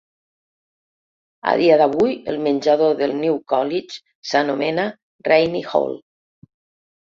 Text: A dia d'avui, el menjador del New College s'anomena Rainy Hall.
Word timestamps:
A 1.51 1.51
dia 1.59 1.75
d'avui, 1.81 2.15
el 2.33 2.39
menjador 2.45 2.95
del 3.03 3.13
New 3.19 3.37
College 3.53 4.01
s'anomena 4.31 4.87
Rainy 5.31 5.63
Hall. 5.75 5.97